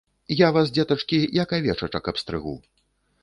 [0.37, 2.57] Я вас, дзетачкі, як авечачак абстрыгу.